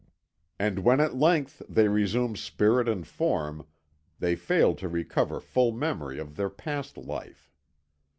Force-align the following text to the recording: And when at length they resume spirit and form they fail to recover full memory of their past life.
And 0.57 0.79
when 0.79 0.99
at 0.99 1.13
length 1.13 1.61
they 1.69 1.87
resume 1.87 2.35
spirit 2.35 2.89
and 2.89 3.05
form 3.05 3.67
they 4.17 4.35
fail 4.35 4.73
to 4.77 4.89
recover 4.89 5.39
full 5.39 5.71
memory 5.71 6.17
of 6.17 6.37
their 6.37 6.49
past 6.49 6.97
life. 6.97 7.51